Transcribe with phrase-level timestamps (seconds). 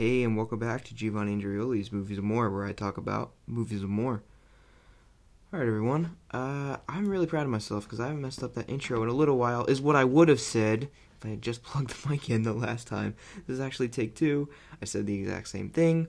[0.00, 3.82] Hey, and welcome back to Giovanni Andrioli's Movies and More, where I talk about movies
[3.82, 4.22] of more.
[5.52, 6.16] Alright, everyone.
[6.30, 9.12] Uh, I'm really proud of myself because I haven't messed up that intro in a
[9.12, 10.88] little while, is what I would have said
[11.18, 13.14] if I had just plugged the mic in the last time.
[13.46, 14.48] This is actually take two.
[14.80, 16.08] I said the exact same thing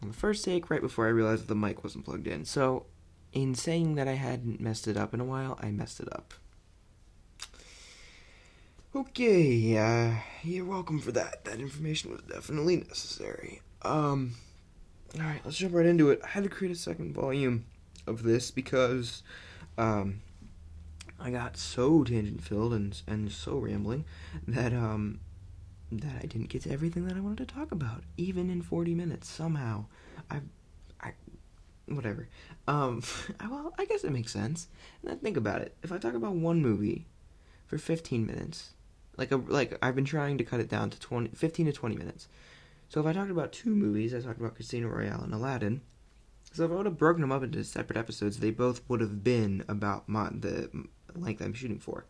[0.00, 2.44] on the first take right before I realized that the mic wasn't plugged in.
[2.44, 2.86] So,
[3.32, 6.34] in saying that I hadn't messed it up in a while, I messed it up.
[8.96, 11.44] Okay, uh, you're welcome for that.
[11.46, 13.60] That information was definitely necessary.
[13.82, 14.36] Um,
[15.18, 16.20] alright, let's jump right into it.
[16.22, 17.66] I had to create a second volume
[18.06, 19.24] of this because,
[19.76, 20.20] um,
[21.18, 24.04] I got so tangent filled and, and so rambling
[24.46, 25.18] that, um,
[25.90, 28.94] that I didn't get to everything that I wanted to talk about, even in 40
[28.94, 29.86] minutes, somehow.
[30.30, 30.38] I,
[31.00, 31.14] I,
[31.88, 32.28] whatever.
[32.68, 33.02] Um,
[33.50, 34.68] well, I guess it makes sense.
[35.02, 35.74] And then think about it.
[35.82, 37.06] If I talk about one movie
[37.66, 38.70] for 15 minutes,
[39.16, 41.96] like a like I've been trying to cut it down to 20, 15 to 20
[41.96, 42.28] minutes.
[42.88, 45.80] So if I talked about two movies, I talked about Casino Royale and Aladdin.
[46.52, 49.24] So if I would have broken them up into separate episodes, they both would have
[49.24, 50.70] been about my, the
[51.14, 52.04] length I'm shooting for.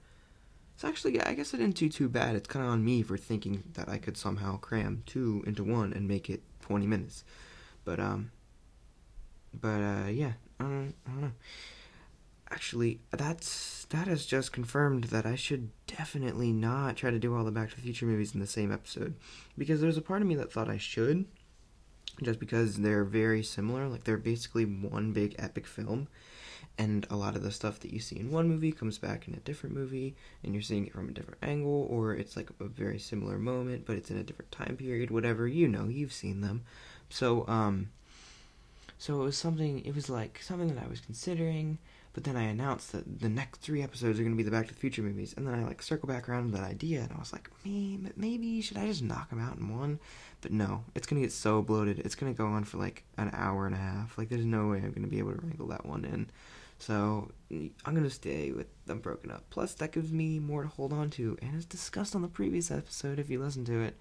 [0.76, 2.34] So actually, I guess I didn't do too bad.
[2.34, 5.92] It's kind of on me for thinking that I could somehow cram two into one
[5.92, 7.24] and make it 20 minutes.
[7.84, 8.32] But um,
[9.58, 11.32] but uh, yeah, I don't, I don't know
[12.50, 17.44] actually that's that has just confirmed that I should definitely not try to do all
[17.44, 19.14] the Back to the Future movies in the same episode.
[19.56, 21.26] Because there's a part of me that thought I should
[22.22, 23.88] just because they're very similar.
[23.88, 26.08] Like they're basically one big epic film
[26.78, 29.34] and a lot of the stuff that you see in one movie comes back in
[29.34, 32.64] a different movie and you're seeing it from a different angle or it's like a
[32.64, 35.46] very similar moment but it's in a different time period whatever.
[35.46, 36.64] You know you've seen them.
[37.10, 37.90] So um
[38.98, 41.78] so it was something it was like something that I was considering
[42.14, 44.68] but then I announced that the next three episodes are going to be the Back
[44.68, 47.12] to the Future movies, and then I like circle back around to that idea, and
[47.12, 49.98] I was like, man, maybe should I just knock them out in one?
[50.40, 51.98] But no, it's going to get so bloated.
[51.98, 54.16] It's going to go on for like an hour and a half.
[54.16, 56.30] Like, there's no way I'm going to be able to wrangle that one in.
[56.78, 59.42] So I'm going to stay with them broken up.
[59.50, 62.70] Plus, that gives me more to hold on to, and as discussed on the previous
[62.70, 63.96] episode, if you listen to it.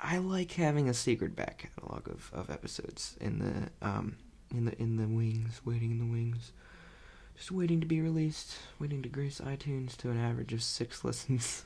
[0.00, 4.16] I like having a secret back catalog of, of episodes in the um
[4.50, 6.52] in the in the wings, waiting in the wings
[7.36, 11.64] just waiting to be released, waiting to grace iTunes to an average of six listens.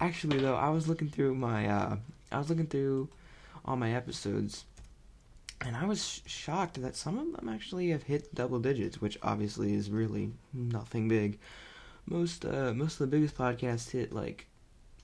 [0.00, 1.96] Actually, though, I was looking through my, uh,
[2.30, 3.08] I was looking through
[3.64, 4.64] all my episodes,
[5.60, 9.18] and I was sh- shocked that some of them actually have hit double digits, which
[9.22, 11.38] obviously is really nothing big.
[12.06, 14.46] Most, uh, most of the biggest podcasts hit like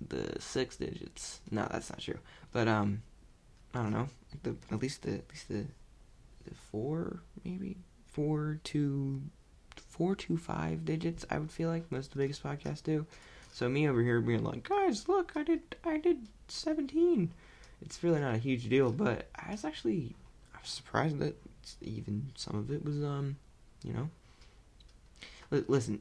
[0.07, 1.41] the six digits.
[1.51, 2.19] No, that's not true.
[2.53, 3.03] But um,
[3.75, 4.09] I don't know.
[4.43, 5.67] The at least the at least the
[6.45, 7.77] the four maybe
[8.13, 9.23] four to
[9.77, 11.27] four to five digits.
[11.31, 13.07] I would feel like most of the biggest podcasts do.
[13.53, 17.33] So me over here being like, guys, look, I did, I did seventeen.
[17.83, 20.15] It's really not a huge deal, but I was actually,
[20.55, 21.35] I was surprised that
[21.81, 23.37] even some of it was, um,
[23.83, 24.11] you know.
[25.53, 26.01] L- listen,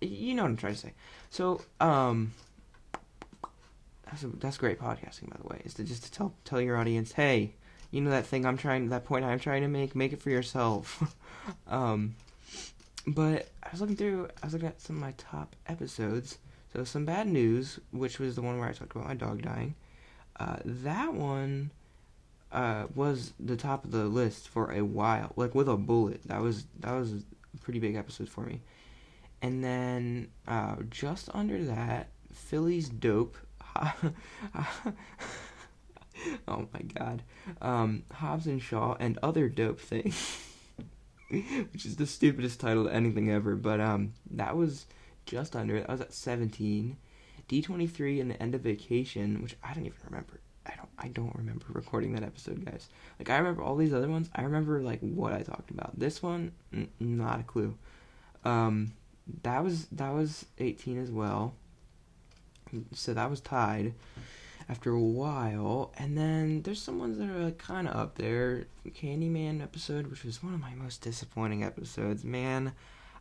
[0.00, 0.92] you know what I'm trying to say.
[1.30, 2.32] So, um,
[4.06, 5.60] that's a, that's great podcasting, by the way.
[5.64, 7.54] Is to just to tell tell your audience, hey,
[7.90, 10.30] you know that thing I'm trying, that point I'm trying to make, make it for
[10.30, 11.02] yourself.
[11.66, 12.14] um,
[13.06, 16.38] but I was looking through, I was looking at some of my top episodes.
[16.72, 19.74] So some bad news, which was the one where I talked about my dog dying.
[20.38, 21.70] Uh, that one
[22.52, 26.22] uh, was the top of the list for a while, like with a bullet.
[26.24, 27.22] That was that was a
[27.62, 28.60] pretty big episode for me.
[29.40, 33.36] And then uh, just under that, Philly's dope.
[36.48, 37.22] oh my god.
[37.60, 40.44] Um, Hobbs and Shaw and other dope things.
[41.30, 44.86] Which is the stupidest title to anything ever, but um, that was
[45.26, 45.78] just under.
[45.78, 46.96] That was at seventeen.
[47.48, 50.40] D twenty three and the end of vacation, which I don't even remember.
[50.66, 50.88] I don't.
[50.98, 52.88] I don't remember recording that episode, guys.
[53.18, 54.30] Like I remember all these other ones.
[54.34, 55.98] I remember like what I talked about.
[55.98, 57.76] This one, n- not a clue.
[58.44, 58.92] Um,
[59.42, 61.54] that was that was eighteen as well.
[62.92, 63.94] So that was tied
[64.68, 65.92] after a while.
[65.96, 68.66] And then there's some ones that are kind of up there.
[68.88, 72.24] Candyman episode, which was one of my most disappointing episodes.
[72.24, 72.72] Man,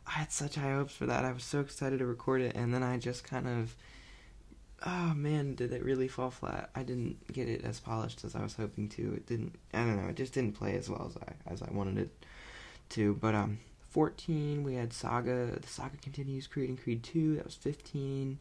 [0.06, 1.26] I had such high hopes for that.
[1.26, 3.76] I was so excited to record it, and then I just kind of.
[4.86, 6.70] Oh man, did it really fall flat?
[6.76, 9.14] I didn't get it as polished as I was hoping to.
[9.16, 9.56] It didn't.
[9.74, 10.10] I don't know.
[10.10, 12.26] It just didn't play as well as I as I wanted it
[12.90, 13.16] to.
[13.16, 13.58] But um,
[13.90, 15.58] 14 we had Saga.
[15.60, 16.46] The Saga continues.
[16.46, 17.38] Creed and Creed 2.
[17.38, 18.38] That was 15.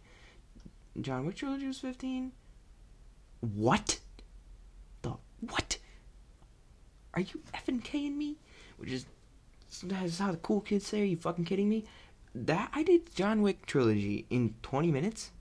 [1.00, 2.32] John Wick trilogy was 15.
[3.40, 4.00] What?
[5.02, 5.78] The what?
[7.14, 8.36] Are you effing kidding me?
[8.76, 9.06] Which is
[9.84, 11.02] that's how the cool kids say.
[11.02, 11.84] Are you fucking kidding me?
[12.34, 15.32] That I did John Wick trilogy in 20 minutes.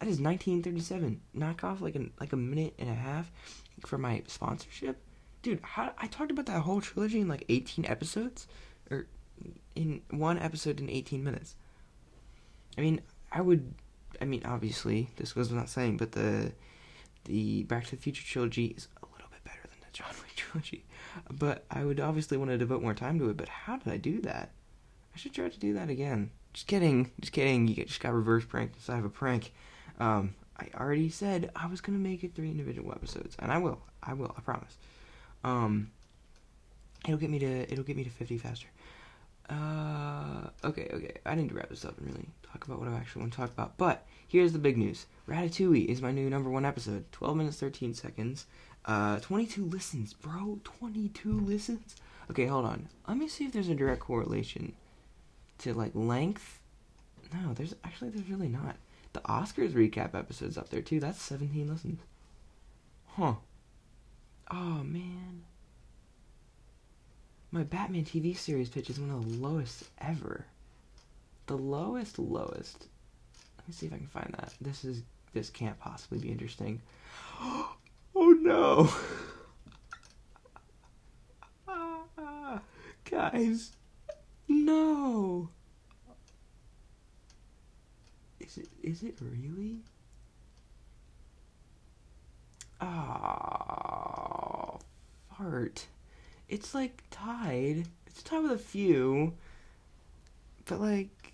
[0.00, 1.20] That is 1937.
[1.32, 3.30] Knock off like a like a minute and a half
[3.86, 4.98] for my sponsorship,
[5.42, 5.60] dude.
[5.62, 8.46] How I talked about that whole trilogy in like 18 episodes,
[8.90, 9.06] or
[9.74, 11.54] in one episode in 18 minutes.
[12.76, 13.00] I mean,
[13.30, 13.74] I would.
[14.20, 16.52] I mean, obviously, this goes without saying, but the
[17.24, 20.32] the Back to the Future trilogy is a little bit better than the John Wick
[20.36, 20.84] trilogy.
[21.30, 23.36] But I would obviously want to devote more time to it.
[23.36, 24.50] But how did I do that?
[25.14, 26.30] I should try to do that again.
[26.52, 27.10] Just kidding.
[27.20, 27.68] Just kidding.
[27.68, 29.52] You just got reverse pranked inside of a prank.
[29.98, 33.80] Um, I already said I was gonna make it three individual episodes, and I will.
[34.02, 34.34] I will.
[34.36, 34.76] I promise.
[35.42, 35.90] Um,
[37.04, 38.68] it'll get me to it'll get me to fifty faster.
[39.50, 41.12] Uh, okay, okay.
[41.26, 43.38] I need to wrap this up and really talk about what I actually want to
[43.38, 43.76] talk about.
[43.76, 47.10] But here's the big news: Ratatouille is my new number one episode.
[47.12, 48.46] Twelve minutes thirteen seconds.
[48.84, 50.60] Uh, twenty-two listens, bro.
[50.64, 51.96] Twenty-two listens.
[52.30, 52.88] Okay, hold on.
[53.08, 54.74] Let me see if there's a direct correlation
[55.58, 56.60] to like length.
[57.32, 58.76] No, there's actually there's really not.
[59.14, 61.00] The Oscars recap episode's up there too.
[61.00, 62.00] That's 17 listens.
[63.06, 63.34] Huh.
[64.50, 65.44] Oh man.
[67.50, 70.46] My Batman TV series pitch is one of the lowest ever.
[71.46, 72.88] The lowest, lowest.
[73.58, 74.54] Let me see if I can find that.
[74.60, 75.02] This is
[75.34, 76.80] this can't possibly be interesting.
[78.16, 78.88] Oh no.
[83.10, 83.72] Guys.
[84.46, 85.48] No.
[88.38, 89.78] Is it is it really?
[92.80, 94.78] Oh,
[95.36, 95.86] fart.
[96.48, 97.88] It's like tied.
[98.06, 99.34] It's tied with a few.
[100.66, 101.33] But like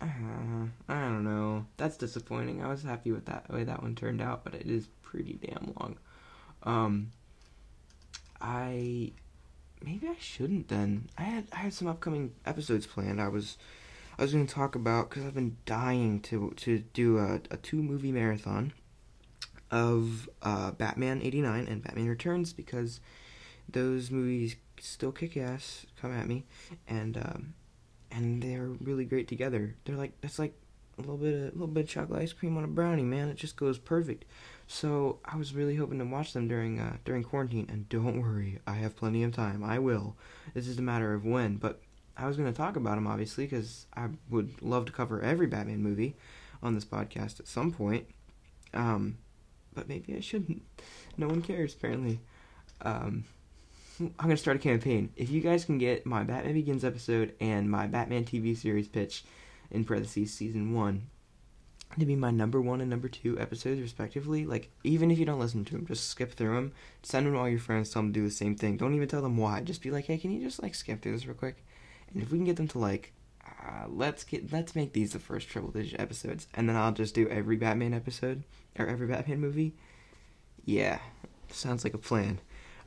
[0.00, 1.66] uh, I don't know.
[1.76, 2.62] That's disappointing.
[2.62, 5.74] I was happy with that way that one turned out, but it is pretty damn
[5.78, 5.98] long.
[6.62, 7.10] Um
[8.40, 9.12] I
[9.84, 11.08] maybe I shouldn't then.
[11.18, 13.20] I had I had some upcoming episodes planned.
[13.20, 13.56] I was
[14.18, 17.56] I was going to talk about because I've been dying to to do a, a
[17.56, 18.72] two movie marathon
[19.70, 23.00] of uh, Batman '89 and Batman Returns because
[23.68, 25.86] those movies still kick ass.
[26.00, 26.44] Come at me,
[26.86, 27.54] and um,
[28.10, 29.74] and they're really great together.
[29.84, 30.54] They're like that's like
[30.98, 33.28] a little bit of, a little bit of chocolate ice cream on a brownie, man.
[33.28, 34.24] It just goes perfect.
[34.66, 38.58] So I was really hoping to watch them during uh, during quarantine, and don't worry,
[38.66, 39.64] I have plenty of time.
[39.64, 40.16] I will.
[40.54, 41.80] This is a matter of when, but
[42.16, 45.46] I was going to talk about them, obviously, because I would love to cover every
[45.46, 46.16] Batman movie
[46.62, 48.06] on this podcast at some point.
[48.74, 49.18] Um,
[49.74, 50.62] but maybe I shouldn't.
[51.16, 52.20] No one cares, apparently.
[52.82, 53.24] Um,
[54.00, 55.12] I'm to start a campaign.
[55.16, 59.24] If you guys can get my Batman Begins episode and my Batman TV series pitch,
[59.70, 61.06] in parentheses, season one,
[61.98, 65.40] to be my number one and number two episodes, respectively, like, even if you don't
[65.40, 66.72] listen to them, just skip through them.
[67.02, 68.76] Send them to all your friends, tell them to do the same thing.
[68.76, 69.60] Don't even tell them why.
[69.60, 71.64] Just be like, hey, can you just, like, skip through this real quick?
[72.12, 73.12] And if we can get them to like,
[73.46, 77.14] uh, let's get let's make these the first triple digit episodes, and then I'll just
[77.14, 78.42] do every Batman episode
[78.78, 79.74] or every Batman movie.
[80.64, 80.98] Yeah,
[81.50, 82.40] sounds like a plan.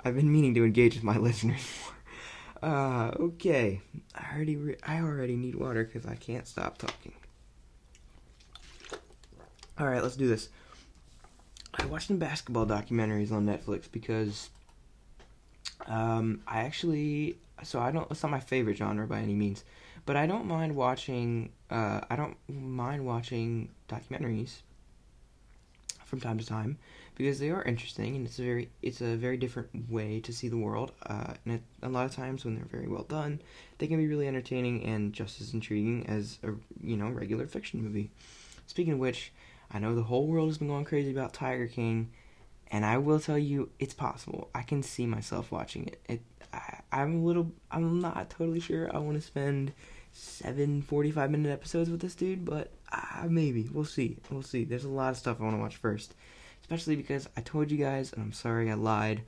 [0.06, 2.72] I've been meaning to engage with my listeners more.
[2.72, 3.82] Uh, okay.
[4.16, 7.14] I already re- I already need water because I can't stop talking.
[9.78, 10.50] All right, let's do this.
[11.74, 14.50] I watched some basketball documentaries on Netflix because
[15.88, 18.10] um, I actually so I don't.
[18.12, 19.64] It's not my favorite genre by any means,
[20.06, 21.52] but I don't mind watching.
[21.70, 24.62] Uh, I don't mind watching documentaries
[26.14, 26.78] from time to time
[27.16, 30.48] because they are interesting and it's a very it's a very different way to see
[30.48, 30.92] the world.
[31.08, 33.42] Uh, and it, a lot of times when they're very well done,
[33.80, 36.52] they can be really entertaining and just as intriguing as a
[36.84, 38.12] you know regular fiction movie.
[38.68, 39.32] Speaking of which,
[39.72, 42.12] I know the whole world has been going crazy about Tiger King,
[42.68, 44.52] and I will tell you it's possible.
[44.54, 46.00] I can see myself watching it.
[46.08, 46.22] It
[46.92, 49.74] I, am a little, I'm not totally sure I want to spend
[50.12, 53.70] seven 45 minute episodes with this dude, but uh, maybe.
[53.72, 54.18] We'll see.
[54.30, 54.64] We'll see.
[54.64, 56.14] There's a lot of stuff I want to watch first.
[56.62, 59.22] Especially because I told you guys, and I'm sorry I lied.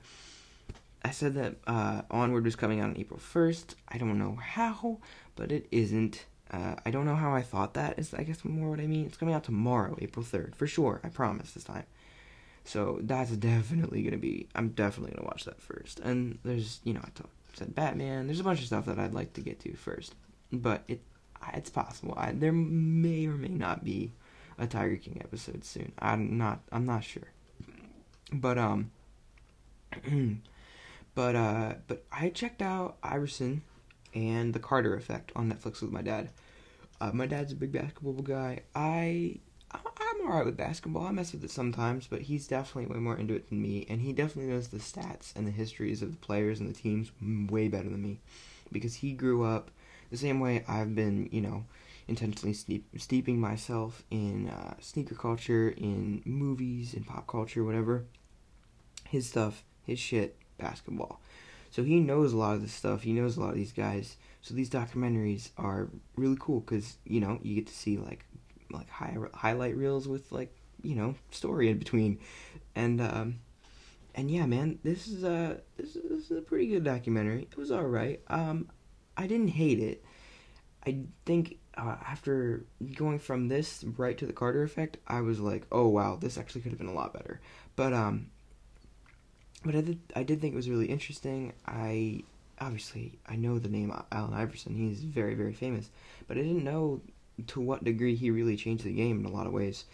[1.04, 3.74] I said that uh, Onward was coming out on April 1st.
[3.88, 4.98] I don't know how,
[5.36, 6.24] but it isn't.
[6.50, 9.06] Uh, I don't know how I thought that is, I guess, more what I mean.
[9.06, 11.00] It's coming out tomorrow, April 3rd, for sure.
[11.04, 11.84] I promise this time.
[12.64, 14.48] So that's definitely gonna be.
[14.54, 16.00] I'm definitely gonna watch that first.
[16.00, 17.08] And there's, you know, I
[17.54, 18.26] said Batman.
[18.26, 20.14] There's a bunch of stuff that I'd like to get to first,
[20.52, 21.00] but it
[21.54, 22.14] it's possible.
[22.16, 24.12] I, there may or may not be
[24.58, 25.92] a Tiger King episode soon.
[25.98, 26.60] I'm not.
[26.72, 27.30] I'm not sure.
[28.32, 28.90] But um.
[31.14, 31.74] but uh.
[31.86, 33.62] But I checked out Iverson
[34.14, 36.30] and the Carter Effect on Netflix with my dad.
[37.00, 38.60] Uh, my dad's a big basketball guy.
[38.74, 39.38] I
[39.72, 41.06] I'm alright with basketball.
[41.06, 44.00] I mess with it sometimes, but he's definitely way more into it than me, and
[44.00, 47.68] he definitely knows the stats and the histories of the players and the teams way
[47.68, 48.20] better than me,
[48.72, 49.70] because he grew up
[50.10, 51.64] the same way I've been, you know,
[52.08, 58.04] intentionally steep, steeping myself in uh, sneaker culture, in movies, in pop culture, whatever.
[59.08, 61.20] His stuff, his shit, basketball.
[61.70, 63.02] So he knows a lot of this stuff.
[63.02, 64.16] He knows a lot of these guys.
[64.40, 68.24] So these documentaries are really cool because you know you get to see like
[68.70, 72.18] like high, highlight reels with like you know story in between,
[72.74, 73.40] and um,
[74.14, 77.42] and yeah, man, this is a this is, this is a pretty good documentary.
[77.42, 78.20] It was all right.
[78.28, 78.70] Um,
[79.16, 80.04] I didn't hate it.
[80.86, 85.66] I think uh, after going from this right to the Carter effect, I was like,
[85.72, 87.40] oh wow, this actually could have been a lot better.
[87.74, 88.30] But um,
[89.64, 91.52] but I did I did think it was really interesting.
[91.66, 92.22] I
[92.60, 94.74] obviously I know the name Allen Iverson.
[94.74, 95.90] He's very very famous,
[96.28, 97.00] but I didn't know
[97.48, 99.84] to what degree he really changed the game in a lot of ways.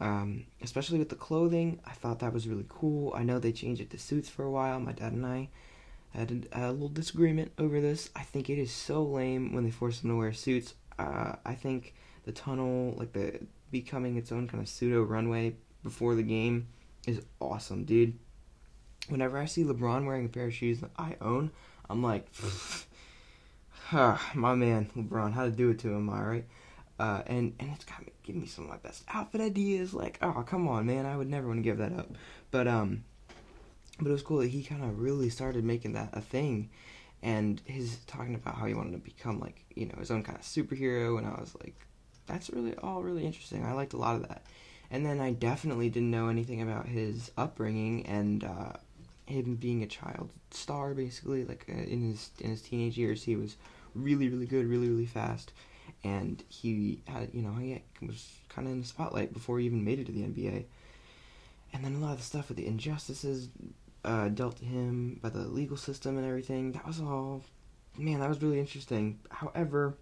[0.00, 3.12] Um, especially with the clothing, I thought that was really cool.
[3.14, 4.78] I know they changed it to suits for a while.
[4.80, 5.48] My dad and I
[6.18, 8.10] had a, a little disagreement over this.
[8.14, 10.74] I think it is so lame when they force them to wear suits.
[10.98, 11.94] Uh, I think
[12.24, 13.40] the tunnel, like the
[13.70, 16.68] becoming its own kind of pseudo runway before the game,
[17.06, 18.18] is awesome, dude.
[19.08, 21.50] Whenever I see LeBron wearing a pair of shoes that I own,
[21.90, 22.26] I'm like,
[23.92, 26.46] ah, my man, LeBron, how to do it to him, alright?
[26.98, 29.92] Uh, and and it's got me giving me some of my best outfit ideas.
[29.92, 32.08] Like, oh come on, man, I would never want to give that up.
[32.52, 33.04] But um,
[33.98, 36.70] but it was cool that he kind of really started making that a thing,
[37.22, 40.38] and his talking about how he wanted to become like you know his own kind
[40.38, 41.18] of superhero.
[41.18, 41.74] And I was like,
[42.26, 43.64] that's really all really interesting.
[43.64, 44.44] I liked a lot of that.
[44.90, 48.74] And then I definitely didn't know anything about his upbringing and uh,
[49.26, 51.44] him being a child star, basically.
[51.44, 53.56] Like uh, in his in his teenage years, he was
[53.94, 55.52] really really good, really really fast
[56.04, 59.84] and he had you know he was kind of in the spotlight before he even
[59.84, 60.64] made it to the NBA.
[61.72, 63.48] And then a lot of the stuff with the injustices
[64.04, 66.72] uh, dealt to him by the legal system and everything.
[66.72, 67.42] That was all,
[67.96, 69.20] man, that was really interesting.
[69.30, 69.96] However,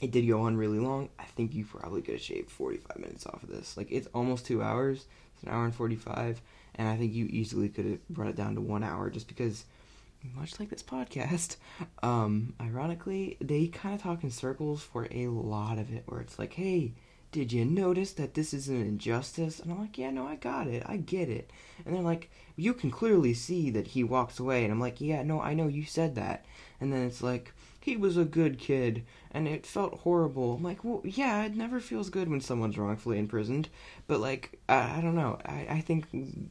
[0.00, 1.08] it did go on really long.
[1.18, 3.76] I think you probably could have shaved 45 minutes off of this.
[3.76, 5.06] Like, it's almost two hours.
[5.34, 6.40] It's an hour and 45.
[6.74, 9.64] And I think you easily could have brought it down to one hour just because
[10.34, 11.56] much like this podcast,
[12.02, 16.38] um, ironically, they kind of talk in circles for a lot of it, where it's
[16.38, 16.92] like, hey,
[17.32, 19.60] did you notice that this is an injustice?
[19.60, 20.82] And I'm like, yeah, no, I got it.
[20.86, 21.50] I get it.
[21.84, 24.64] And they're like, you can clearly see that he walks away.
[24.64, 26.44] And I'm like, yeah, no, I know you said that.
[26.80, 30.54] And then it's like, he was a good kid and it felt horrible.
[30.54, 33.68] I'm like, well, yeah, it never feels good when someone's wrongfully imprisoned.
[34.06, 35.38] But, like, I, I don't know.
[35.44, 36.06] I, I think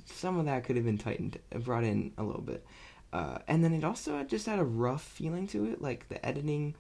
[0.06, 2.66] some of that could have been tightened, brought in a little bit.
[3.12, 6.76] Uh, and then it also just had a rough feeling to it, like the editing,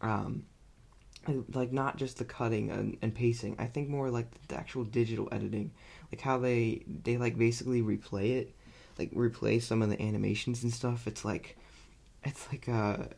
[0.00, 0.44] um,
[1.52, 3.56] like not just the cutting and, and pacing.
[3.58, 5.72] I think more like the actual digital editing,
[6.12, 8.54] like how they they like basically replay it,
[8.98, 11.06] like replay some of the animations and stuff.
[11.06, 11.56] It's like,
[12.24, 13.08] it's like a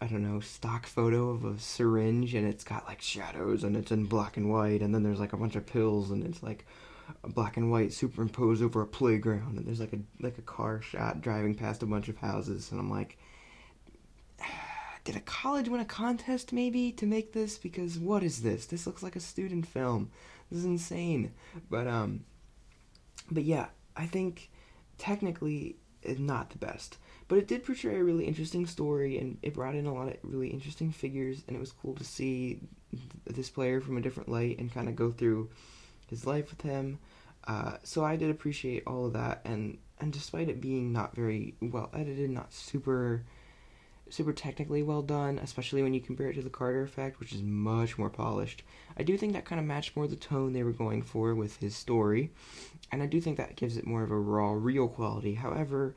[0.00, 3.90] I don't know, stock photo of a syringe and it's got like shadows and it's
[3.90, 6.66] in black and white and then there's like a bunch of pills and it's like
[7.28, 11.20] black and white superimposed over a playground and there's like a like a car shot
[11.20, 13.18] driving past a bunch of houses and I'm like
[15.04, 17.58] did a college win a contest maybe to make this?
[17.58, 18.66] Because what is this?
[18.66, 20.10] This looks like a student film.
[20.50, 21.32] This is insane.
[21.70, 22.24] But um
[23.30, 24.50] but yeah I think
[24.98, 25.76] technically
[26.18, 26.98] not the best.
[27.28, 30.16] But it did portray a really interesting story and it brought in a lot of
[30.22, 32.60] really interesting figures and it was cool to see
[33.26, 35.50] this player from a different light and kind of go through
[36.08, 36.98] his life with him.
[37.46, 41.54] Uh, so I did appreciate all of that, and and despite it being not very
[41.60, 43.24] well edited, not super
[44.10, 47.42] super technically well done, especially when you compare it to the Carter Effect, which is
[47.42, 48.62] much more polished.
[48.96, 51.56] I do think that kind of matched more the tone they were going for with
[51.56, 52.30] his story,
[52.92, 55.34] and I do think that gives it more of a raw, real quality.
[55.34, 55.94] However,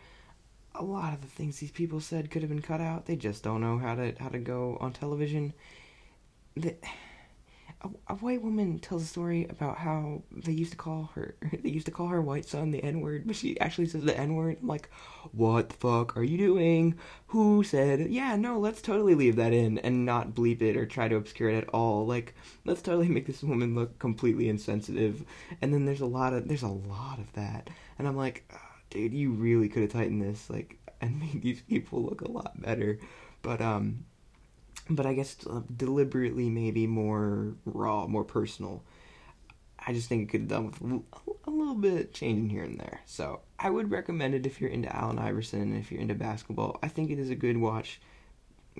[0.74, 3.06] a lot of the things these people said could have been cut out.
[3.06, 5.54] They just don't know how to how to go on television.
[6.56, 6.76] The,
[7.82, 11.70] a, a white woman tells a story about how they used to call her they
[11.70, 14.36] used to call her white son the N word, but she actually says the N
[14.36, 14.58] word.
[14.62, 14.90] I'm like,
[15.32, 16.96] what the fuck are you doing?
[17.28, 18.10] Who said?
[18.10, 21.50] Yeah, no, let's totally leave that in and not bleep it or try to obscure
[21.50, 22.06] it at all.
[22.06, 25.24] Like, let's totally make this woman look completely insensitive.
[25.62, 27.70] And then there's a lot of there's a lot of that,
[28.00, 28.58] and I'm like, oh,
[28.90, 32.60] dude, you really could have tightened this like and made these people look a lot
[32.60, 33.00] better.
[33.42, 34.06] But um
[34.90, 38.84] but I guess uh, deliberately maybe more raw, more personal.
[39.86, 41.04] I just think it could have done with
[41.46, 43.02] a little bit changing here and there.
[43.06, 46.78] So I would recommend it if you're into Allen Iverson, and if you're into basketball.
[46.84, 48.02] I think it is a good watch.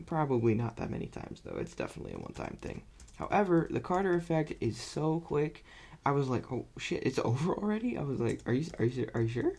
[0.06, 1.58] Probably not that many times though.
[1.58, 2.84] It's definitely a one-time thing.
[3.18, 5.66] However, the Carter effect is so quick.
[6.06, 9.08] I was like, "Oh shit, it's over already." I was like, "Are you are you
[9.14, 9.54] are you sure?"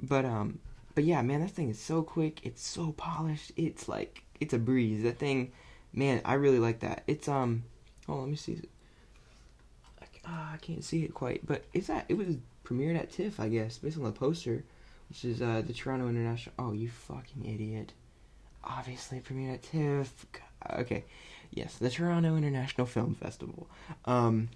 [0.00, 0.60] But um,
[0.94, 2.44] but yeah, man, that thing is so quick.
[2.44, 3.52] It's so polished.
[3.56, 5.02] It's like it's a breeze.
[5.02, 5.52] That thing
[5.92, 7.02] man, I really like that.
[7.06, 7.64] It's um,
[8.08, 8.60] Oh, let me see.
[10.00, 13.38] I, uh, I can't see it quite, but it's at it was premiered at TIFF,
[13.38, 14.64] I guess, based on the poster,
[15.08, 16.54] which is uh, the Toronto International.
[16.58, 17.92] Oh, you fucking idiot!
[18.64, 20.26] Obviously, premiered at TIFF.
[20.74, 21.04] Okay,
[21.50, 23.68] yes, the Toronto International Film Festival,
[24.04, 24.48] um,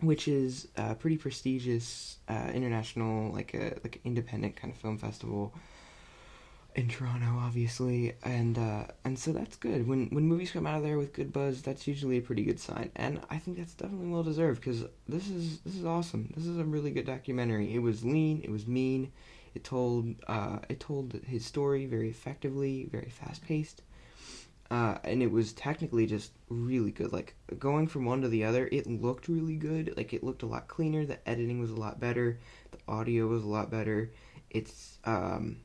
[0.00, 5.54] which is a pretty prestigious uh, international, like a like independent kind of film festival
[6.74, 9.86] in Toronto, obviously, and uh, and so that's good.
[9.88, 12.60] When when movies come out of there with good buzz, that's usually a pretty good
[12.60, 16.32] sign, and I think that's definitely well deserved because this is this is awesome.
[16.36, 17.74] This is a really good documentary.
[17.74, 19.10] It was lean, it was mean,
[19.54, 23.82] it told uh, it told his story very effectively, very fast paced,
[24.70, 27.12] uh, and it was technically just really good.
[27.12, 29.94] Like going from one to the other, it looked really good.
[29.96, 31.06] Like it looked a lot cleaner.
[31.06, 32.38] The editing was a lot better.
[32.70, 34.12] The audio was a lot better.
[34.50, 35.56] It's um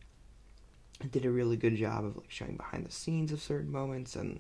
[1.12, 4.40] did a really good job of like showing behind the scenes of certain moments and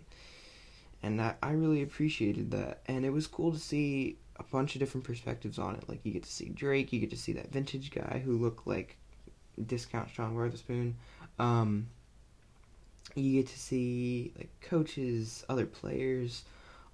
[1.03, 2.79] and I, I really appreciated that.
[2.85, 5.87] And it was cool to see a bunch of different perspectives on it.
[5.89, 8.65] Like you get to see drake you get to see that vintage guy who looked
[8.65, 8.97] like
[9.67, 10.95] discount sean Wotherspoon.
[11.37, 11.87] um
[13.15, 16.43] you get to see like coaches other players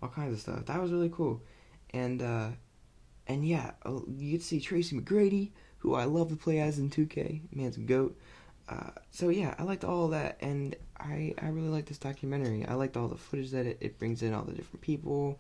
[0.02, 0.66] all kinds of stuff.
[0.66, 1.42] That was really cool.
[1.92, 2.50] And uh
[3.28, 6.80] and yeah uh, you get to see tracy mcgrady who i love to play as
[6.80, 8.18] in 2k man's a goat
[8.70, 12.66] uh, so yeah, I liked all that, and I I really like this documentary.
[12.66, 15.40] I liked all the footage that it, it brings in, all the different people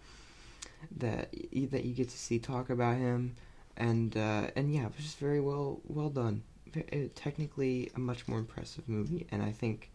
[0.97, 1.31] that
[1.71, 3.35] that you get to see talk about him,
[3.77, 6.43] and uh, and yeah, it was just very well well done.
[6.73, 9.91] It, technically, a much more impressive movie, and I think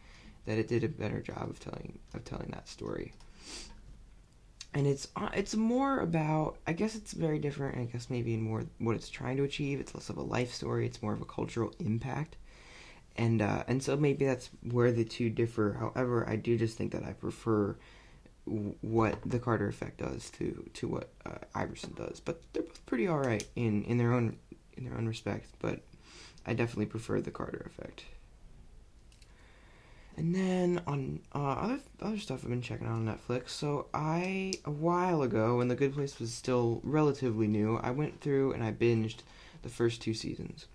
[0.46, 3.14] that it did a better job of telling of telling that story.
[4.74, 7.78] And it's uh, it's more about I guess it's very different.
[7.78, 9.80] I guess maybe more what it's trying to achieve.
[9.80, 10.86] It's less of a life story.
[10.86, 12.36] It's more of a cultural impact
[13.16, 15.76] and uh, and so maybe that's where the two differ.
[15.78, 17.76] However, I do just think that I prefer
[18.44, 22.20] what the Carter Effect does to to what uh, Iverson does.
[22.20, 24.36] But they're both pretty all right in in their own
[24.76, 25.48] in their own respect.
[25.60, 25.80] But
[26.46, 28.04] I definitely prefer the Carter Effect.
[30.16, 33.50] And then on uh, other other stuff I've been checking out on Netflix.
[33.50, 38.20] So I a while ago when The Good Place was still relatively new, I went
[38.20, 39.18] through and I binged
[39.62, 40.66] the first two seasons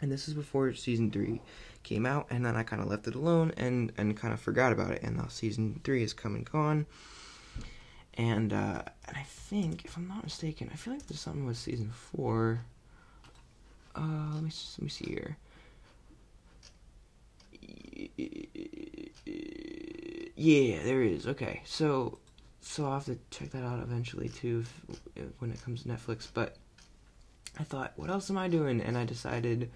[0.00, 1.40] and this is before season three
[1.82, 4.72] came out and then i kind of left it alone and and kind of forgot
[4.72, 6.86] about it and now season three has come and gone
[8.14, 11.56] and uh and i think if i'm not mistaken i feel like there's something with
[11.56, 12.60] season four.
[13.94, 15.36] Uh let me let me see here.
[20.36, 21.26] Yeah there is.
[21.26, 21.62] Okay.
[21.64, 22.18] So
[22.60, 24.64] so i'll have to check that out eventually too
[25.14, 26.56] if, when it comes to netflix but
[27.58, 28.80] I thought, what else am I doing?
[28.80, 29.70] And I decided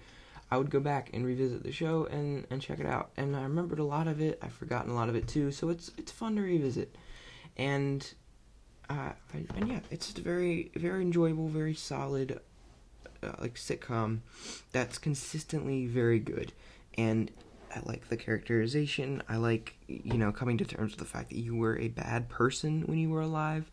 [0.51, 3.11] I would go back and revisit the show and, and check it out.
[3.17, 4.37] And I remembered a lot of it.
[4.41, 6.95] I've forgotten a lot of it too, so it's it's fun to revisit.
[7.57, 8.07] And
[8.89, 9.13] uh,
[9.55, 12.39] and yeah, it's just very very enjoyable, very solid,
[13.23, 14.19] uh, like sitcom
[14.73, 16.51] that's consistently very good.
[16.97, 17.31] And
[17.73, 19.23] I like the characterization.
[19.29, 22.27] I like you know coming to terms with the fact that you were a bad
[22.27, 23.71] person when you were alive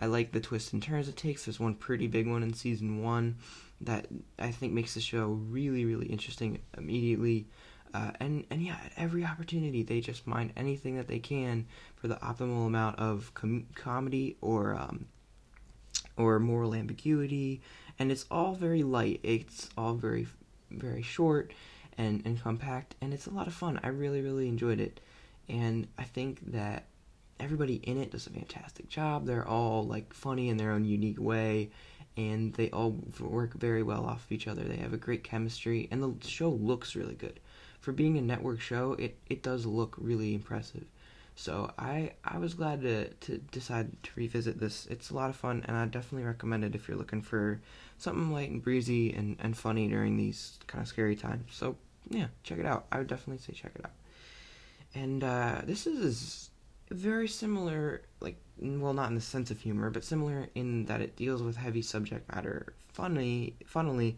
[0.00, 1.44] I like the twists and turns it takes.
[1.44, 3.36] There's one pretty big one in season one
[3.82, 4.06] that
[4.38, 7.46] I think makes the show really, really interesting immediately.
[7.92, 12.08] Uh, and and yeah, at every opportunity they just mine anything that they can for
[12.08, 15.06] the optimal amount of com- comedy or um,
[16.16, 17.60] or moral ambiguity,
[17.98, 19.18] and it's all very light.
[19.24, 20.28] It's all very
[20.70, 21.52] very short
[21.98, 23.80] and and compact, and it's a lot of fun.
[23.82, 25.00] I really really enjoyed it,
[25.48, 26.84] and I think that
[27.40, 29.26] everybody in it does a fantastic job.
[29.26, 31.70] They're all like funny in their own unique way,
[32.16, 34.62] and they all work very well off of each other.
[34.62, 37.40] They have a great chemistry, and the show looks really good.
[37.80, 40.84] For being a network show, it, it does look really impressive.
[41.34, 44.86] So I I was glad to to decide to revisit this.
[44.90, 47.60] It's a lot of fun, and I definitely recommend it if you're looking for
[47.96, 51.50] something light and breezy and, and funny during these kind of scary times.
[51.52, 51.76] So
[52.10, 52.86] yeah, check it out.
[52.92, 53.92] I would definitely say check it out.
[54.94, 56.49] And uh, this is
[56.90, 61.16] very similar, like, well, not in the sense of humor, but similar in that it
[61.16, 62.74] deals with heavy subject matter.
[62.92, 64.16] Funny, funnily,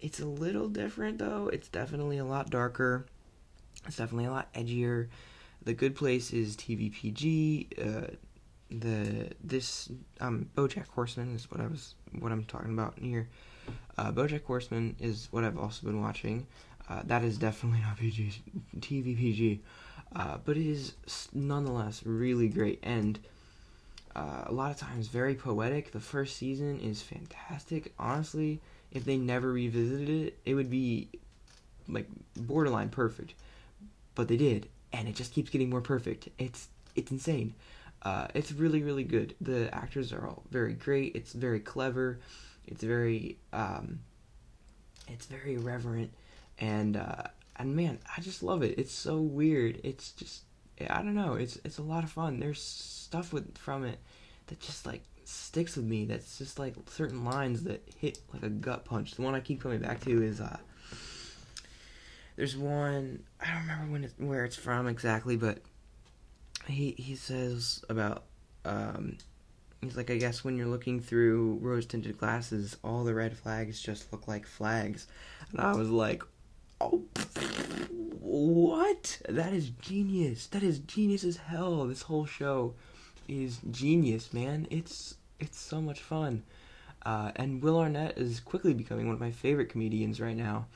[0.00, 1.48] it's a little different though.
[1.48, 3.06] It's definitely a lot darker.
[3.86, 5.08] It's definitely a lot edgier.
[5.62, 7.78] The Good Place is TVPG.
[7.78, 8.06] Uh,
[8.70, 13.28] the this um BoJack Horseman is what I was what I'm talking about here.
[13.98, 16.46] Uh, BoJack Horseman is what I've also been watching.
[16.88, 18.42] Uh, that is definitely not PG,
[18.78, 19.60] TVPG.
[20.14, 20.94] Uh, but it is
[21.32, 23.20] nonetheless really great and
[24.16, 25.92] uh, a lot of times very poetic.
[25.92, 27.92] The first season is fantastic.
[27.98, 31.08] Honestly, if they never revisited it, it would be
[31.88, 33.34] like borderline perfect.
[34.14, 36.28] But they did, and it just keeps getting more perfect.
[36.38, 37.54] It's it's insane.
[38.02, 39.34] Uh, it's really really good.
[39.40, 41.14] The actors are all very great.
[41.14, 42.18] It's very clever.
[42.66, 44.00] It's very um,
[45.06, 46.10] it's very reverent,
[46.58, 47.24] and uh,
[47.60, 48.78] and man, I just love it.
[48.78, 49.80] It's so weird.
[49.84, 50.42] It's just
[50.88, 51.34] I don't know.
[51.34, 52.40] It's it's a lot of fun.
[52.40, 53.98] There's stuff with from it
[54.46, 56.06] that just like sticks with me.
[56.06, 59.14] That's just like certain lines that hit like a gut punch.
[59.14, 60.58] The one I keep coming back to is uh
[62.36, 65.58] there's one I don't remember when it, where it's from exactly, but
[66.66, 68.24] he he says about
[68.64, 69.18] um
[69.82, 73.80] he's like I guess when you're looking through rose tinted glasses, all the red flags
[73.80, 75.06] just look like flags.
[75.50, 76.22] And I was like,
[76.80, 77.04] "Oh,
[78.20, 79.20] what?
[79.28, 80.46] That is genius.
[80.48, 81.86] That is genius as hell.
[81.86, 82.74] This whole show
[83.28, 84.66] is genius, man.
[84.70, 86.42] It's it's so much fun.
[87.04, 90.66] Uh, and Will Arnett is quickly becoming one of my favorite comedians right now.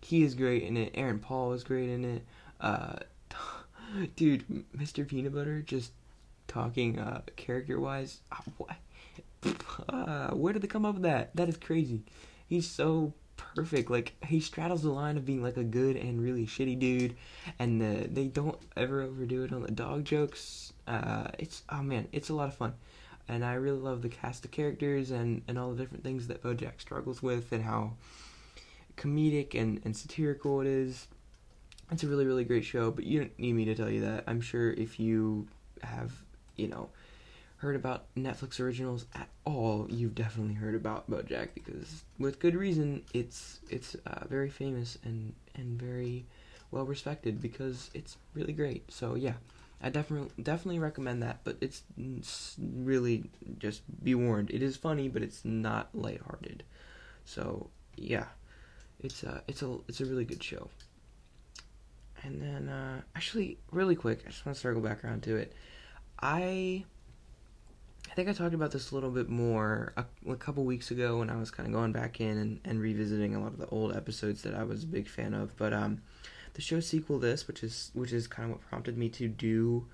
[0.00, 0.92] He is great in it.
[0.94, 2.22] Aaron Paul is great in it.
[2.60, 2.96] Uh,
[4.16, 4.44] dude,
[4.76, 5.06] Mr.
[5.06, 5.92] Peanut Butter just
[6.48, 8.20] talking uh, character wise.
[8.32, 8.76] Uh, what?
[9.90, 11.36] Uh, where did they come up with that?
[11.36, 12.00] That is crazy.
[12.48, 13.90] He's so perfect.
[13.90, 17.16] Like he straddles the line of being like a good and really shitty dude,
[17.58, 20.72] and the, they don't ever overdo it on the dog jokes.
[20.86, 22.74] Uh, it's oh man, it's a lot of fun,
[23.28, 26.42] and I really love the cast of characters and and all the different things that
[26.42, 27.92] BoJack struggles with and how
[28.96, 31.08] comedic and and satirical it is.
[31.90, 34.24] It's a really really great show, but you don't need me to tell you that.
[34.26, 35.46] I'm sure if you
[35.82, 36.12] have
[36.56, 36.88] you know
[37.64, 43.02] heard about Netflix originals at all, you've definitely heard about BoJack because, with good reason,
[43.14, 46.26] it's it's uh, very famous and and very
[46.70, 48.92] well respected because it's really great.
[48.92, 49.32] So yeah,
[49.80, 51.38] I definitely definitely recommend that.
[51.42, 56.64] But it's, it's really just be warned, it is funny, but it's not lighthearted.
[57.24, 58.26] So yeah,
[59.00, 60.68] it's a it's a it's a really good show.
[62.22, 65.54] And then uh, actually, really quick, I just want to circle back around to it.
[66.20, 66.84] I
[68.10, 71.18] I think I talked about this a little bit more a, a couple weeks ago
[71.18, 73.66] when I was kind of going back in and, and revisiting a lot of the
[73.68, 75.56] old episodes that I was a big fan of.
[75.56, 76.00] But um,
[76.54, 79.86] the show sequel this, which is which is kind of what prompted me to do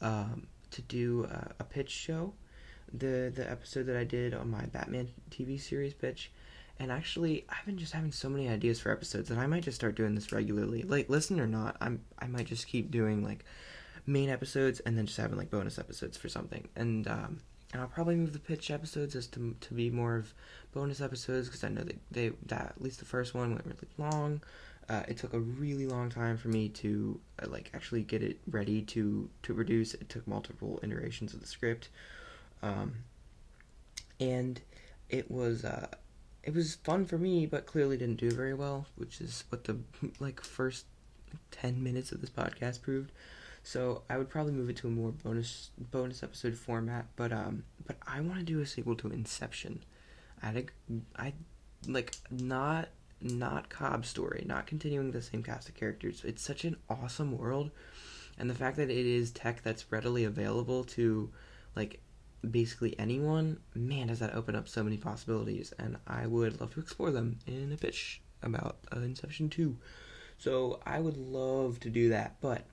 [0.00, 2.32] um, to do a, a pitch show,
[2.92, 6.32] the the episode that I did on my Batman TV series pitch.
[6.78, 9.76] And actually, I've been just having so many ideas for episodes that I might just
[9.76, 10.82] start doing this regularly.
[10.82, 13.44] Like, listen or not, I'm I might just keep doing like
[14.06, 16.68] main episodes and then just having like bonus episodes for something.
[16.76, 17.40] And um,
[17.76, 20.32] and I'll probably move the pitch episodes as to to be more of
[20.72, 23.88] bonus episodes because I know that they that at least the first one went really
[23.98, 24.40] long.
[24.88, 28.38] Uh, it took a really long time for me to uh, like actually get it
[28.50, 29.92] ready to to produce.
[29.92, 31.90] It took multiple iterations of the script,
[32.62, 32.94] um,
[34.18, 34.58] and
[35.10, 35.88] it was uh,
[36.44, 39.76] it was fun for me, but clearly didn't do very well, which is what the
[40.18, 40.86] like first
[41.50, 43.12] ten minutes of this podcast proved.
[43.66, 47.64] So I would probably move it to a more bonus bonus episode format, but um,
[47.84, 49.82] but I want to do a sequel to Inception.
[50.40, 50.66] I
[51.16, 51.32] I
[51.88, 56.22] like not not Cobb story, not continuing the same cast of characters.
[56.24, 57.72] It's such an awesome world,
[58.38, 61.32] and the fact that it is tech that's readily available to
[61.74, 61.98] like
[62.48, 66.80] basically anyone, man, does that open up so many possibilities, and I would love to
[66.80, 69.76] explore them in a pitch about uh, Inception 2.
[70.38, 72.64] So I would love to do that, but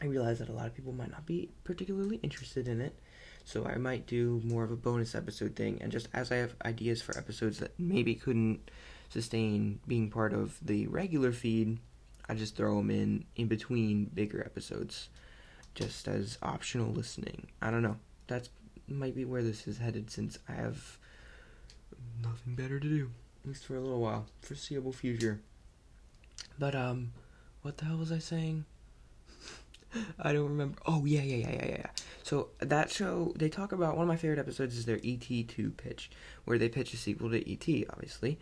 [0.00, 2.98] I realize that a lot of people might not be particularly interested in it,
[3.44, 5.78] so I might do more of a bonus episode thing.
[5.80, 8.70] And just as I have ideas for episodes that maybe couldn't
[9.08, 11.78] sustain being part of the regular feed,
[12.28, 15.08] I just throw them in in between bigger episodes,
[15.74, 17.46] just as optional listening.
[17.62, 17.96] I don't know.
[18.26, 18.50] That's
[18.88, 20.98] might be where this is headed since I have
[22.22, 23.10] nothing better to do,
[23.42, 25.40] at least for a little while, foreseeable future.
[26.58, 27.12] But um,
[27.62, 28.64] what the hell was I saying?
[30.18, 30.78] I don't remember.
[30.86, 31.76] Oh yeah, yeah, yeah, yeah, yeah.
[31.78, 31.90] Yeah.
[32.22, 36.10] So that show, they talk about one of my favorite episodes is their ET2 pitch,
[36.44, 38.38] where they pitch a sequel to ET, obviously,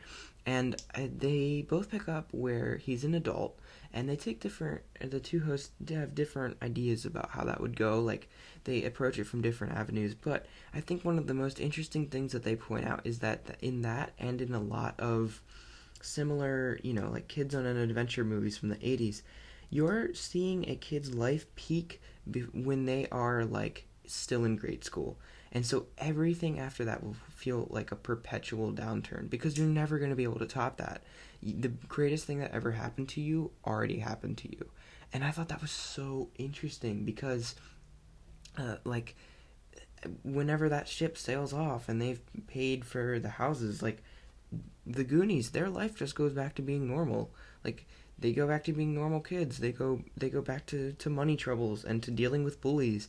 [0.47, 3.59] and uh, they both pick up where he's an adult,
[3.93, 4.83] and they take different.
[5.01, 8.01] The two hosts have different ideas about how that would go.
[8.01, 8.29] Like
[8.64, 10.14] they approach it from different avenues.
[10.14, 13.57] But I think one of the most interesting things that they point out is that
[13.61, 15.40] in that and in a lot of
[16.03, 19.23] similar, you know, like kids on an adventure movies from the 80s,
[19.70, 22.00] you're seeing a kid's life peak
[22.31, 25.18] be- when they are like still in grade school.
[25.53, 30.11] And so everything after that will feel like a perpetual downturn because you're never going
[30.11, 31.03] to be able to top that.
[31.42, 34.68] The greatest thing that ever happened to you already happened to you.
[35.12, 37.55] And I thought that was so interesting because,
[38.59, 39.14] uh, like,
[40.24, 44.03] whenever that ship sails off and they've paid for the houses, like,
[44.85, 47.33] the Goonies, their life just goes back to being normal.
[47.62, 47.87] Like,
[48.25, 49.59] they go back to being normal kids.
[49.59, 53.07] They go they go back to, to money troubles and to dealing with bullies.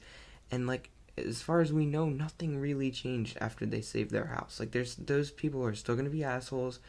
[0.52, 4.60] And like as far as we know, nothing really changed after they saved their house.
[4.60, 6.82] Like there's those people are still gonna be assholes.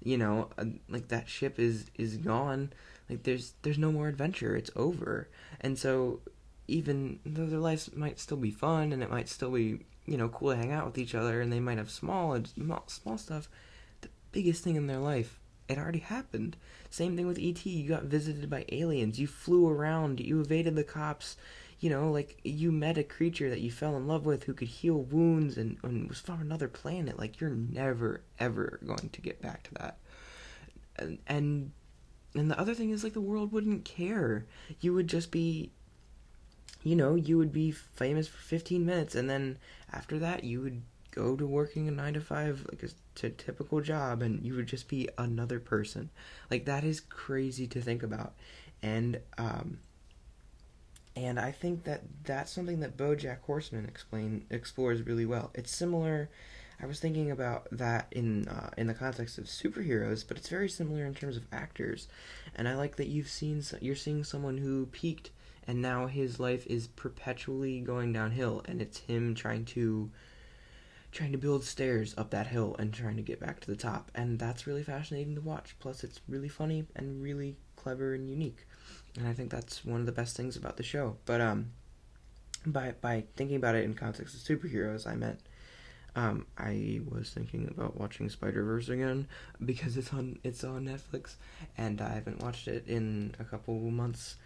[0.00, 2.72] You know, uh, like that ship is is gone.
[3.10, 4.54] Like there's there's no more adventure.
[4.54, 5.28] It's over.
[5.60, 6.20] And so
[6.68, 10.28] even though their lives might still be fun and it might still be you know
[10.28, 12.38] cool to hang out with each other and they might have small
[12.86, 13.48] small stuff,
[14.02, 15.40] the biggest thing in their life
[15.72, 16.56] it already happened.
[16.90, 17.66] Same thing with ET.
[17.66, 19.18] You got visited by aliens.
[19.18, 20.20] You flew around.
[20.20, 21.36] You evaded the cops
[21.82, 24.68] you know, like you met a creature that you fell in love with who could
[24.68, 27.18] heal wounds and, and was from another planet.
[27.18, 29.98] Like you're never ever going to get back to that.
[30.96, 31.72] And and
[32.36, 34.46] and the other thing is like the world wouldn't care.
[34.80, 35.72] You would just be
[36.84, 39.58] you know, you would be famous for 15 minutes and then
[39.92, 40.82] after that you would
[41.12, 44.66] go to working a 9 to 5 like a, a typical job and you would
[44.66, 46.10] just be another person.
[46.50, 48.34] Like that is crazy to think about.
[48.82, 49.78] And um
[51.14, 55.50] and I think that that's something that BoJack Horseman explain explores really well.
[55.54, 56.30] It's similar.
[56.80, 60.70] I was thinking about that in uh, in the context of superheroes, but it's very
[60.70, 62.08] similar in terms of actors.
[62.54, 65.30] And I like that you've seen you're seeing someone who peaked
[65.66, 70.10] and now his life is perpetually going downhill, and it's him trying to
[71.12, 74.10] trying to build stairs up that hill and trying to get back to the top.
[74.14, 75.76] And that's really fascinating to watch.
[75.78, 78.66] Plus, it's really funny and really clever and unique
[79.16, 81.16] and I think that's one of the best things about the show.
[81.26, 81.72] But um,
[82.64, 85.40] by by thinking about it in context of superheroes, I meant
[86.16, 89.28] um, I was thinking about watching Spider Verse again
[89.64, 91.34] because it's on it's on Netflix,
[91.76, 94.36] and I haven't watched it in a couple months.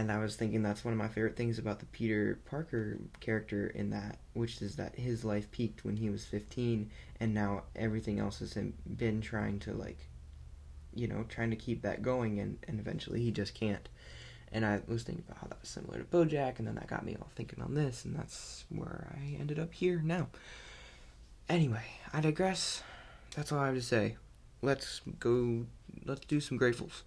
[0.00, 3.66] And I was thinking that's one of my favorite things about the Peter Parker character
[3.66, 8.18] in that, which is that his life peaked when he was 15, and now everything
[8.18, 8.56] else has
[8.96, 10.08] been trying to like,
[10.94, 13.90] you know, trying to keep that going, and and eventually he just can't.
[14.50, 17.04] And I was thinking about how that was similar to Bojack, and then that got
[17.04, 20.28] me all thinking on this, and that's where I ended up here now.
[21.46, 22.82] Anyway, I digress.
[23.36, 24.16] That's all I have to say.
[24.62, 25.66] Let's go.
[26.06, 27.02] Let's do some gratefuls.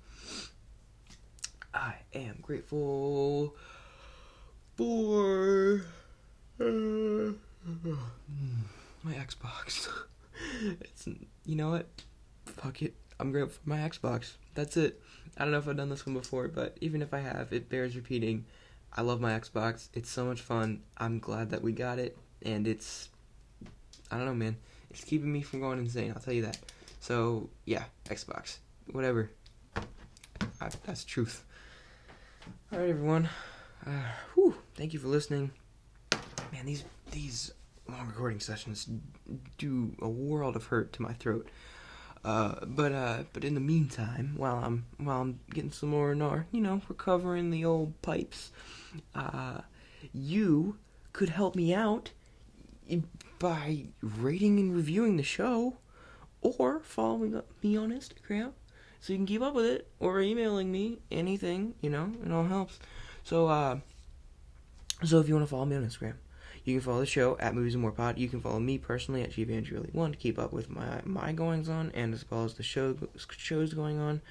[1.74, 3.56] I am grateful
[4.76, 5.82] for
[6.60, 7.34] uh,
[9.04, 9.90] my Xbox.
[10.62, 11.08] it's
[11.46, 11.88] you know what?
[12.46, 12.94] Fuck it.
[13.20, 14.34] I'm grateful for my Xbox.
[14.54, 15.02] That's it.
[15.38, 17.70] I don't know if I've done this one before, but even if I have, it
[17.70, 18.46] bears repeating.
[18.96, 19.90] I love my Xbox.
[19.94, 20.84] It's so much fun.
[20.98, 23.10] I'm glad that we got it, and it's
[24.12, 24.58] I don't know, man.
[24.92, 26.14] It's keeping me from going insane.
[26.16, 26.60] I'll tell you that.
[27.00, 28.58] So yeah, Xbox,
[28.92, 29.32] whatever.
[29.76, 31.44] I, that's truth.
[32.46, 33.30] All right, everyone.
[33.86, 34.04] Uh,
[34.34, 35.52] whew, thank you for listening.
[36.52, 37.54] Man, these these
[37.88, 38.90] long recording sessions
[39.58, 41.50] do a world of hurt to my throat.
[42.26, 46.48] Uh, but uh, but in the meantime, while I'm while I'm getting some more NAR,
[46.52, 48.52] you know, recovering the old pipes,
[49.16, 49.62] uh,
[50.14, 50.78] you
[51.14, 52.12] could help me out
[53.40, 55.78] by rating and reviewing the show,
[56.42, 58.52] or following me on Instagram,
[59.04, 62.46] so you can keep up with it, or emailing me anything, you know, it all
[62.46, 62.80] helps.
[63.26, 63.80] So uh,
[65.04, 66.13] so if you want to follow me on Instagram,
[66.63, 68.18] you can follow the show at Movies and More Pod.
[68.18, 71.92] You can follow me personally at GVandrew1 to keep up with my my goings on
[71.94, 72.96] and as well as the show
[73.30, 74.22] shows going on.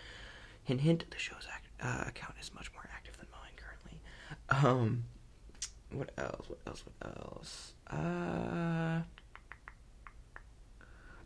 [0.65, 1.05] Hint, hint.
[1.11, 4.01] The show's act, uh, account is much more active than mine currently.
[4.49, 5.05] Um,
[5.91, 6.49] what else?
[6.49, 6.83] What else?
[6.87, 7.73] What else?
[7.91, 9.03] Uh.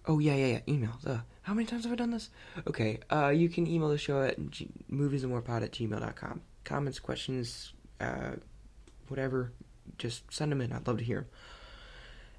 [0.06, 0.60] Oh yeah, yeah, yeah.
[0.74, 1.06] Emails.
[1.06, 2.30] Uh, how many times have I done this?
[2.66, 2.98] Okay.
[3.10, 6.40] Uh, you can email the show at g- moviesandmorepod at gmail.com.
[6.64, 8.32] Comments, questions, uh,
[9.08, 9.52] whatever
[9.98, 10.72] just send them in.
[10.72, 11.28] I'd love to hear them.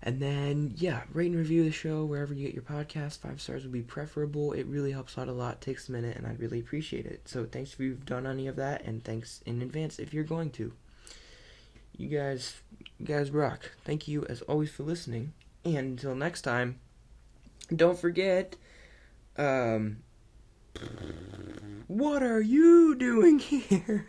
[0.04, 3.20] And then, yeah, rate and review the show wherever you get your podcast.
[3.20, 4.54] Five stars would be preferable.
[4.54, 5.60] It really helps out a lot.
[5.60, 7.28] Takes a minute, and I'd really appreciate it.
[7.28, 10.52] So, thanks if you've done any of that, and thanks in advance if you're going
[10.52, 10.72] to.
[11.98, 12.62] You guys,
[13.00, 13.72] you guys rock.
[13.86, 15.34] Thank you as always for listening.
[15.66, 16.80] And until next time,
[17.76, 18.56] don't forget,
[19.38, 19.98] um,
[21.88, 24.08] what are you doing here?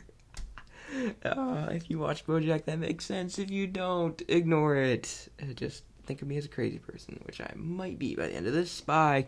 [1.24, 3.38] uh, if you watch BoJack, that makes sense.
[3.38, 5.28] If you don't, ignore it.
[5.40, 8.34] Uh, just think of me as a crazy person, which I might be by the
[8.34, 8.80] end of this.
[8.80, 9.26] Bye.